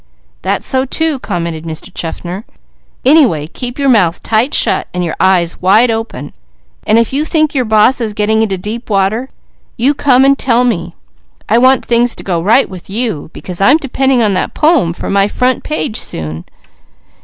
"That's 0.41 0.65
so 0.65 0.83
too," 0.83 1.19
commented 1.19 1.63
Mr. 1.63 1.93
Chaffner. 1.93 2.43
"Anyway, 3.05 3.45
keep 3.45 3.77
your 3.77 3.87
mouth 3.87 4.23
tight 4.23 4.51
shut, 4.55 4.87
and 4.95 5.05
your 5.05 5.15
eyes 5.19 5.61
wide 5.61 5.91
open, 5.91 6.33
and 6.87 6.97
if 6.97 7.13
you 7.13 7.23
think 7.23 7.53
your 7.53 7.65
boss 7.65 8.01
is 8.01 8.15
getting 8.15 8.41
into 8.41 8.57
deep 8.57 8.89
water, 8.89 9.29
you 9.77 9.93
come 9.93 10.25
and 10.25 10.39
tell 10.39 10.63
me. 10.63 10.95
I 11.47 11.59
want 11.59 11.85
things 11.85 12.15
to 12.15 12.23
go 12.23 12.41
right 12.41 12.67
with 12.67 12.89
you, 12.89 13.29
because 13.31 13.61
I'm 13.61 13.77
depending 13.77 14.23
on 14.23 14.33
that 14.33 14.55
poem 14.55 14.91
for 14.91 15.11
my 15.11 15.27
front 15.27 15.63
page, 15.63 15.99
soon." 15.99 16.45